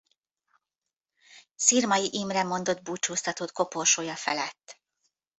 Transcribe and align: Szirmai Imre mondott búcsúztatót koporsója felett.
Szirmai 1.55 2.09
Imre 2.11 2.43
mondott 2.43 2.81
búcsúztatót 2.81 3.51
koporsója 3.51 4.15
felett. 4.15 4.79